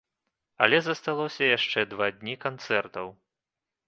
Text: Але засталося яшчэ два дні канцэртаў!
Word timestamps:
Але 0.65 0.77
засталося 0.85 1.49
яшчэ 1.57 1.83
два 1.91 2.07
дні 2.21 2.35
канцэртаў! 2.47 3.13